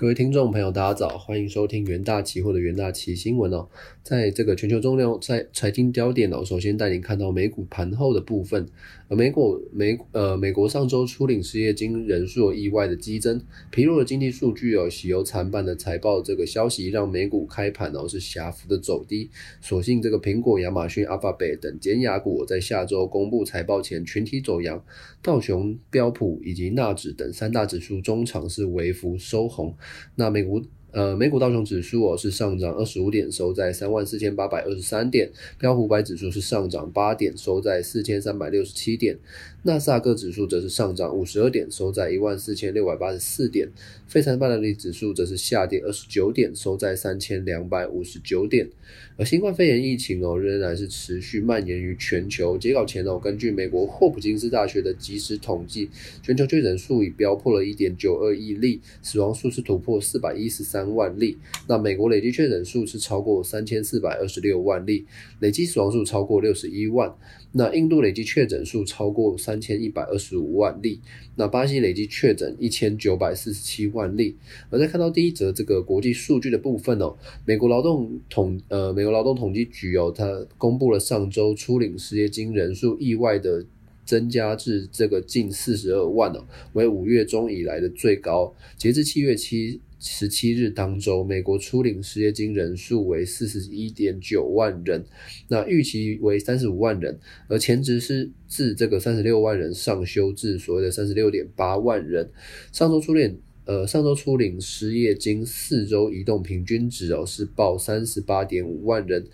[0.00, 3.68] 各位听众朋友，大家早，欢迎收听元大期货的元大期新闻哦。
[4.02, 8.66] 在这个全球重量在财经焦点哦，首先带您看到美股盘后的部分。
[9.10, 13.42] 而美股美呃美国上周初领失业金人数意外的激增，
[13.72, 19.28] 疲弱的经济数据哦，喜忧参半的财报这个消息，让美股开盘哦是狭幅的走低。
[19.60, 24.80] 所幸这个苹果、亚马逊、阿法贝等尖牙股在下周公布财报前群体走阳，
[25.20, 29.76] 道琼、标普以及纳指等三大指数中场是微幅收红。
[30.14, 30.62] 那美国。
[30.92, 39.14] 呃，美股道琼指数哦是上涨二十五点，收在三万四千八百二十三点；标普五百指数是上涨八点，收在四千三百六十七点；
[39.62, 43.68] 纳斯达克指数则是上涨五十二点，收在一万四千六百八十四点；
[44.08, 48.68] 费城半导体指数则是下跌二十九点，收在三千两百五十九点。
[49.16, 52.58] 而新冠肺炎疫情哦仍然是持续蔓延于全球。
[52.58, 55.88] 截稿前哦，根据美国霍普金斯大学的即时统计，
[56.20, 60.79] 全球确诊数已飙破了一点九二亿例，死亡数是突破四百一十三。
[60.80, 61.36] 三万例，
[61.68, 65.04] 那美国累计确诊数是超过三千四百二十六万例，
[65.40, 67.14] 累计死亡数超过六十一万。
[67.52, 71.00] 那印度累计确诊数超过三千一百二十五万例，
[71.36, 74.36] 那巴西累计确诊一千九百四十七万例。
[74.70, 83.66] 而在看到第一则这个国际数据的部分哦，美国劳动统呃美国劳动统计局哦，它公布了上周初领失业金人数意外的
[84.06, 89.80] 增加至这个近四十二万哦，为五月中以来的最高，截至七月七。
[90.02, 95.04] 十七日当周，美国初领失业金人数为四十一点九万人，
[95.48, 102.30] 那预期为三十五万人，而前值是自这个三十六万人上修至所谓的三十六点八万人。
[102.72, 109.26] 上周初领呃上周初领失业金四周移动平均值哦是报三十八点五万人，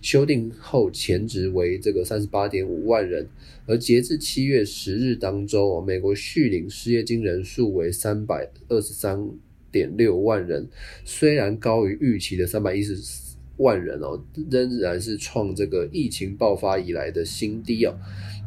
[0.00, 3.28] 修订后前值为这个三十八点五万人，
[3.66, 9.28] 而截至七月十日当周哦，美国续领失业金人数为三百二十三。
[9.74, 10.68] 点六万人，
[11.04, 12.96] 虽然高于预期的三百一十
[13.56, 17.92] 万人哦，仍然是创这个疫情爆发以来的新低哦。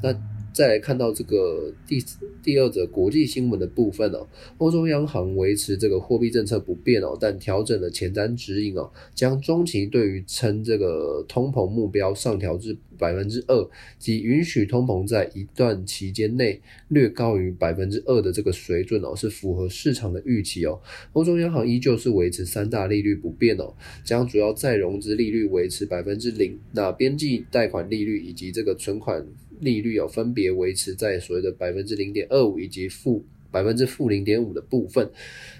[0.01, 0.13] 那
[0.57, 2.03] 再来看到这个第
[2.41, 4.25] 第二则国际新闻的部分哦，
[4.57, 13.69] 欧洲央行维持这个货币政策不变哦，但调整了前瞻指引哦，将中期对于称这个通膨目标上调至百分之二，
[13.99, 20.81] 即允许通膨在一段期间内略高于百分之二的这个水准哦，是符合市场的预期哦。
[21.13, 29.23] 欧洲央行依旧是维持三大利率不变哦，将主要再融资利率维持百分之零，那边际贷款利率以及这个存款。
[29.59, 35.09] 利率有分别维持在所谓的百分之零点二五以及负百分之负零点五的部分，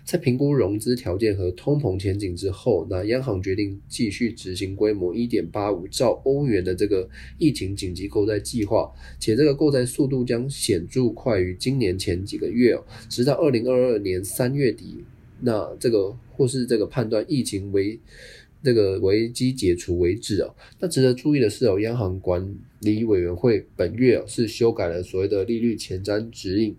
[0.04, 15.04] 在评估融资条件和通膨前景之后，那央行决定继续执行规模一点八五兆欧元的这个疫情紧急购债计划，且这个购债速度将显著快于今年前几个月哦，直到二零二二年三月底，
[15.40, 18.00] 那这个或是这个判断疫情为。
[18.64, 20.54] 这个危机解除为止哦。
[20.80, 26.76] 那值得注意的是哦，央行管理委员会本月哦是修改了所谓的利率前瞻指引，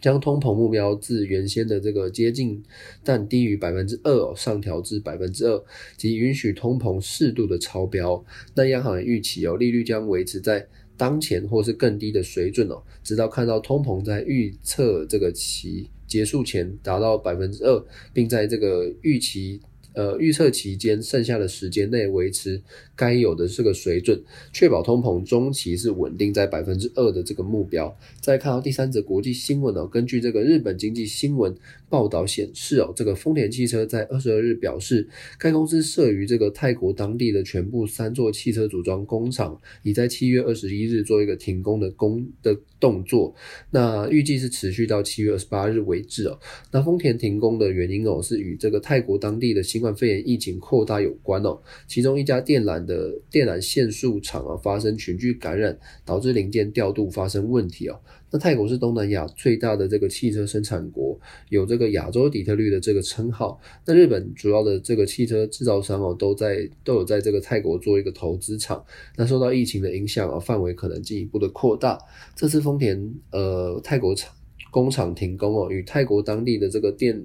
[0.00, 2.62] 将通膨目标自原先的这个接近
[3.02, 5.64] 但低于百分之二上调至百分之二，
[5.96, 8.24] 即允许通膨适度的超标。
[8.54, 19.60] 那央行预期哦，利率将维持在当前或是更低的水准哦，直到看到通膨在预测这个期结束前达到百分之二，并在这个预期。
[19.92, 22.60] 呃，预测期间剩下的时间内维持
[22.94, 27.96] 该有的这个水准，确保通膨中期是稳定在百分之二的这个目标。
[28.20, 31.54] 再看到第三则国际新闻哦，根据这个日本经济新闻
[31.88, 35.08] 报道显示哦，这个丰田汽车在二十二日表示，
[35.38, 43.34] 该公司设于这个泰国当地的全部三座汽车组装工厂，已在七月二十一日做一个停工的工的动作。
[43.70, 46.38] 那预计是持续到七月二十八日为止哦。
[46.70, 51.58] 那丰田停工的原因哦，是与这个泰国当地的新新冠肺炎疫情扩大有关哦，
[51.88, 57.98] 其中一家电缆的电缆线束厂啊发生群聚感染，导致零件调度发生问题哦。
[58.30, 61.18] 那泰国是东南亚最大的这个汽车生产国，
[61.48, 63.58] 有这个亚洲底特律的这个称号。
[63.86, 68.84] 那日本主要的这个汽车制造商哦，都在都有在这个泰国做一个投资厂。
[69.16, 71.98] 那受到疫情的影响啊，范围可能进一步的扩大。
[72.36, 74.30] 这次丰田呃泰国厂
[74.70, 77.24] 工厂停工哦，与泰国当地的这个电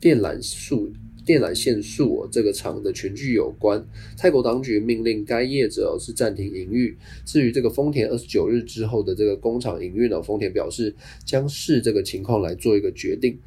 [0.00, 0.90] 电缆数。
[1.24, 3.84] 电缆线束这个厂的群聚有关，
[4.16, 6.94] 泰国当局命令该业者是暂停营运。
[7.24, 13.38] 至于这个丰田二十九日之后的这个工厂营运呢，丰田表示将视这个情况来做一个决定。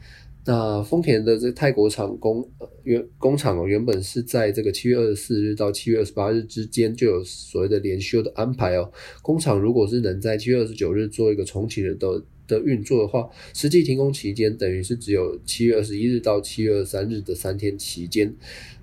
[0.48, 2.48] 那丰田的这泰国厂工
[2.84, 8.92] 原工厂哦，原本是在这个七月二十四日到七月二十八日之间就有所谓的连休的安排哦。
[9.24, 18.32] 工厂如果是能在七月二十九日做一个重启的的的运作的话，实际停工期间等于是只有七月二十一日到七月二十三日的三天期间。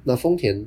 [0.03, 0.67] 那丰田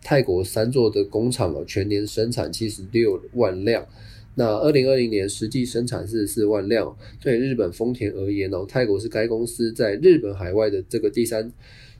[0.00, 3.84] 泰国三座的工厂哦，全年生产七十六万辆。
[4.34, 6.96] 那二零二零年实际生产四十四万辆。
[7.20, 11.52] 对日本丰田而言呢，泰国是该公司在日本海外的这个第三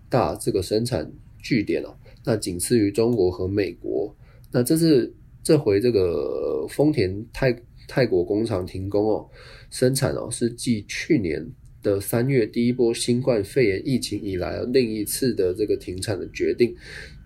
[0.08, 1.10] 大这个生产
[1.42, 1.94] 据点哦。
[2.24, 4.14] 那仅次于中国和美国。
[4.50, 5.12] 那这是
[5.42, 7.56] 这回这个丰田泰
[7.88, 9.28] 泰国工厂停工哦，
[9.70, 11.46] 生产哦是继去年
[11.82, 16.74] 的三月第一波新冠肺炎疫情以来另一次的这个停产的决定。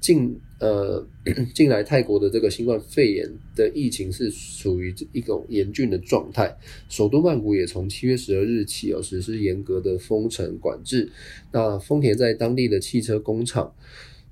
[0.00, 1.04] 近呃
[1.54, 6.56] 近来泰国的这个新冠肺炎的疫情是属于一种严峻的状态，
[6.88, 11.10] 首都曼谷也从七月十二日起哦实施严格的封城管制。
[11.52, 13.74] 那丰田在当地的汽车工厂。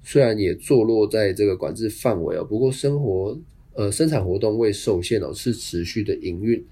[0.07, 3.41] 虽然也坐落在这个管制范围哦，不过生活
[3.73, 6.63] 呃生产活动未受限哦，是持续的营运。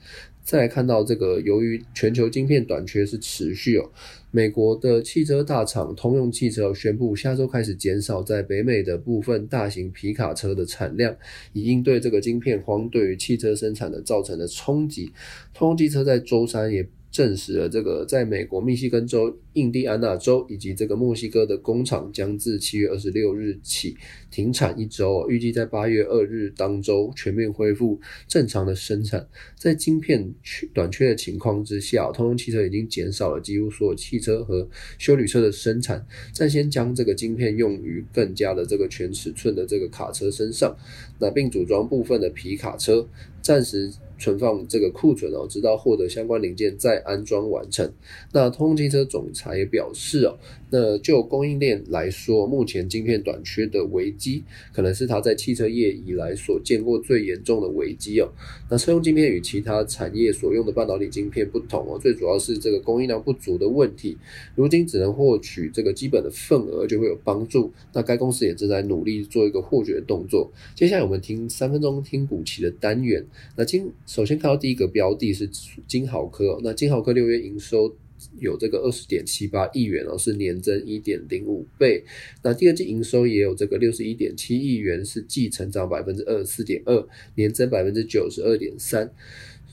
[0.45, 3.91] 再来看到这个，由于全球晶片短缺是持续哦，
[4.31, 11.17] 美国的汽车大厂通用汽车宣布下周开始减少在北美的部分大型皮卡车的产量，
[11.53, 15.13] 以应对这个晶片荒对于汽车生产的造成的冲击。
[15.55, 16.87] 通用汽车在周三也。
[17.13, 23.95] 证实了这个，在美国密西根州、印第安纳州以及这个墨西哥的工厂将自七月二十六日起
[24.31, 29.29] 停产一周，预计在八月二日当周全面恢复正常的生产。
[29.55, 30.33] 在晶片
[30.73, 34.67] 短缺的情况之下，通用汽车已经减少了几乎所有汽车和
[34.97, 40.75] 修理车的生产，暂先将这个晶片用于更加的这个全尺寸的这个卡车身上，
[41.19, 43.07] 那并组装部分的皮卡车，
[43.43, 43.93] 暂时。
[44.23, 47.93] 存放这个库存哦，直到获得相关零件再安装完成。
[48.33, 50.39] 那通用汽车总裁也表示哦，
[50.71, 58.31] 那就供应链来说，目前晶片短缺的危机，可能是他在汽车业以来所见过最严重的危机哦。
[58.71, 64.17] 那车用晶片与其他产业所用的半导体晶片不同哦，最主要是这个供应量不足的问题。
[64.55, 67.73] 如今只能获取这个基本的份额就会有帮助。
[67.93, 70.51] 那该公司也正在努力做一个获取的动作。
[70.77, 73.27] 接下来我们听三分钟听股期的单元。
[73.57, 75.49] 那今首先看到第一个标的是
[75.89, 77.97] 金豪科，那金豪科六月营收
[78.39, 82.05] 有这个二十点七八亿元哦，是年增一点零五倍。
[82.43, 89.11] 那第二季营收也有这个六十一点七亿元，是季成长百分之二十四点二，年增百分之九十二点三，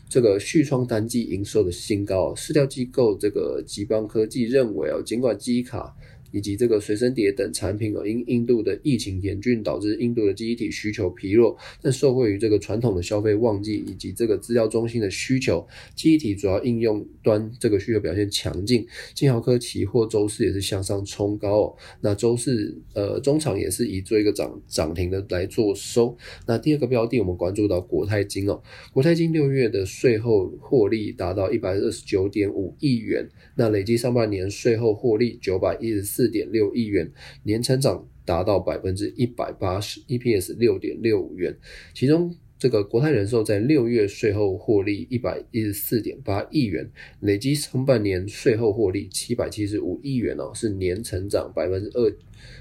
[0.08, 2.34] 这个续创单季营收的新高。
[2.34, 5.94] 市调机构这个吉邦科技认为哦，尽管机卡。
[6.32, 11.58] 以及这个随身碟等产品哦，因印度的疫情严峻，导致印度的记忆体需求疲弱。
[11.82, 15.66] 但受惠于这个传统的消费旺季以及这个资料中心的需求，
[15.96, 18.86] 记忆体主要应用端这个需求表现强劲。
[19.14, 21.76] 金豪科期货周四也是向上冲高哦。
[22.02, 26.16] 那周四呃中场也是以做一个涨涨停的来做收。
[26.46, 28.62] 那第二个标的我们关注到国泰金哦，
[28.94, 36.19] 国泰金六月的税后获利达到一百二十九点五亿元，那累计上半年税后获利九百一十四。
[36.20, 37.10] 四点六亿元，
[37.44, 41.58] 年成长达到百分之一百八十，EPS 六点六五元，
[41.94, 42.36] 其中。
[42.60, 52.12] 这个国泰人寿在六月税后获利一百一十四点八亿元，累计上半年税后获利七百七十五亿元哦，是年成长百分之二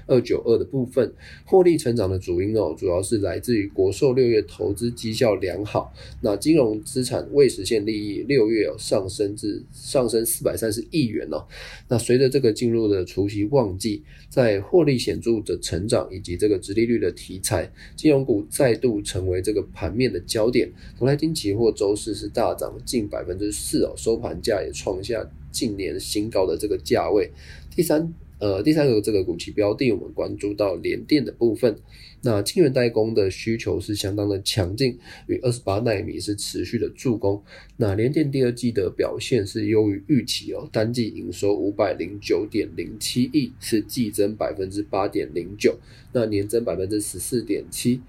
[0.07, 1.13] 二九二的部分。
[1.45, 11.45] 获利成长的主因哦，主要是来自于国寿六月投资绩效良好，那金融资产未实现利益六月上升至上升四百三十亿元哦。
[11.87, 19.89] 那随着这个进入的除夕旺季，在获利显著的成长以及这个直利率的题材，金融股再度成为这个盘。
[19.99, 27.29] 面的焦点，同来金期货周四是大涨近百分之四哦，收盘价也创下近年新高的这个价位。
[27.75, 31.75] 第三，呃，第三个这个股期标的，我们关注到联电的部分。
[32.21, 37.41] 那晶圆代工的需求是相当的强劲，与二十八纳米是持续的助攻。
[37.77, 45.77] 那联电第二季的表现是优于预期哦，单季营收五百零九点零七亿，是季增百分之八点零九，
[46.13, 48.01] 那年增百分之十四点七。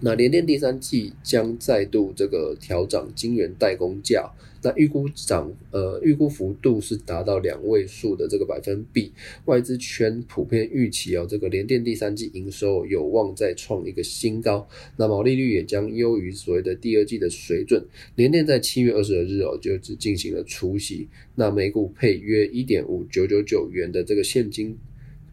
[0.00, 4.30] 那联电第三季将再度这个调涨晶圆代工价，
[4.62, 9.12] 那预估涨呃预估幅度是达到两位数的这个百分比，
[9.46, 17.82] 外资圈普遍预期哦，这个联电第三季营收有望再创一个新高，那毛利率也将优于所谓的第二季的水准。
[18.16, 24.76] 联电在七月二十二日哦就只进行了除息，那每股配约一点五九九九元的这个现金。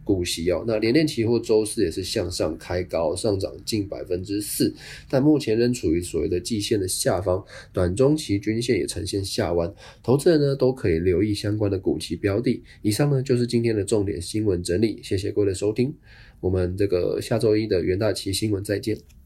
[0.04, 4.74] 股息哦，那联电期货周四也是向上开高，上涨近百分之四，
[5.10, 12.62] 但目前仍处于所谓的季线的下方，短中期均线也呈现下弯，投资人呢都可以留意相关的股期标的。
[12.82, 15.94] 以上呢就是今天的重点新闻整理，谢谢各位的收听，
[16.40, 19.21] 我们这个下周一的元大期新闻再见。